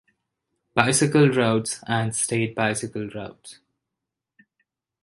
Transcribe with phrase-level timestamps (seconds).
[0.73, 3.59] Bicycle Routes and state bicycle routes.